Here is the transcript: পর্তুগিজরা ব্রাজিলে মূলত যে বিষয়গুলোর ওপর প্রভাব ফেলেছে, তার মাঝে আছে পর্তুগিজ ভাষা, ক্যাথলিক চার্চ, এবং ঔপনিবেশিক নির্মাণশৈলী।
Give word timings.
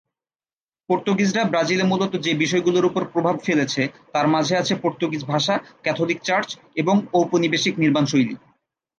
পর্তুগিজরা 0.89 1.43
ব্রাজিলে 1.43 1.83
মূলত 1.83 2.13
যে 2.15 2.31
বিষয়গুলোর 2.33 2.85
ওপর 2.85 3.03
প্রভাব 3.05 3.35
ফেলেছে, 3.45 3.81
তার 4.13 4.27
মাঝে 4.27 4.53
আছে 4.57 4.73
পর্তুগিজ 4.75 5.21
ভাষা, 5.25 5.55
ক্যাথলিক 5.83 6.19
চার্চ, 6.23 6.49
এবং 6.75 6.95
ঔপনিবেশিক 7.13 7.73
নির্মাণশৈলী। 7.79 8.35